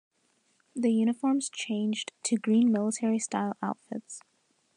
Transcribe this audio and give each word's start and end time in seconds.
The 0.75 0.91
uniforms 0.91 1.47
changed 1.47 2.11
to 2.23 2.37
green 2.37 2.71
military-style 2.71 3.55
outfits. 3.61 4.23